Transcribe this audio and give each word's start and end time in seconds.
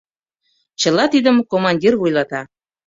Чыла 0.79 1.05
тидым 1.13 1.37
командир 1.51 1.93
вуйлата. 1.97 2.41